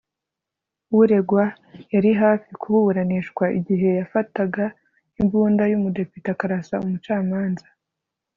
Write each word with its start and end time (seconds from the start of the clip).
Uregwa 0.99 1.43
yari 1.93 2.11
hafi 2.21 2.49
kuburanishwa 2.61 3.43
igihe 3.59 3.87
yafataga 3.99 4.63
imbunda 5.21 5.63
yumudepite 5.71 6.27
akarasa 6.31 6.75
umucamanza 6.85 7.67